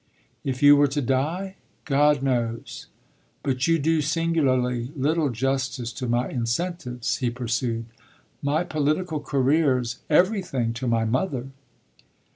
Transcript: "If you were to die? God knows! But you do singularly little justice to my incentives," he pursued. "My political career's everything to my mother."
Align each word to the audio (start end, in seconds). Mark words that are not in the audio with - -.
"If 0.43 0.63
you 0.63 0.75
were 0.75 0.87
to 0.87 1.01
die? 1.03 1.57
God 1.85 2.23
knows! 2.23 2.87
But 3.43 3.67
you 3.67 3.77
do 3.77 4.01
singularly 4.01 4.91
little 4.95 5.29
justice 5.29 5.93
to 5.93 6.07
my 6.07 6.27
incentives," 6.27 7.17
he 7.17 7.29
pursued. 7.29 7.85
"My 8.41 8.63
political 8.63 9.19
career's 9.19 9.99
everything 10.09 10.73
to 10.73 10.87
my 10.87 11.05
mother." 11.05 11.49